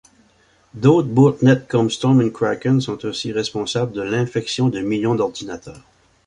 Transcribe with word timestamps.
D'autres 0.73 1.09
botnets 1.09 1.67
comme 1.67 1.91
Storm 1.91 2.23
et 2.23 2.31
Kraken 2.31 2.81
sont 2.81 3.05
aussi 3.05 3.31
responsables 3.31 3.91
de 3.91 4.01
l'infection 4.01 4.67
de 4.67 4.79
millions 4.79 5.13
d'ordinateurs. 5.13 5.83